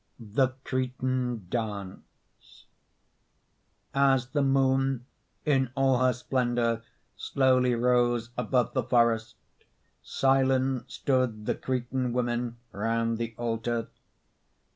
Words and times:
THE 0.19 0.55
CRETAN 0.63 1.45
DANCE 1.51 2.65
As 3.93 4.29
the 4.29 4.41
moon 4.41 5.05
in 5.45 5.69
all 5.75 5.99
her 5.99 6.11
splendor 6.11 6.81
Slowly 7.15 7.75
rose 7.75 8.31
above 8.35 8.73
the 8.73 8.81
forest, 8.81 9.35
Silent 10.01 10.89
stood 10.91 11.45
the 11.45 11.53
Cretan 11.53 12.13
women 12.13 12.57
Round 12.71 13.19
the 13.19 13.35
altar. 13.37 13.89